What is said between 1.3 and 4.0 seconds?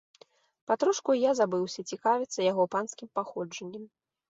забыўся цікавіцца яго панскім паходжаннем.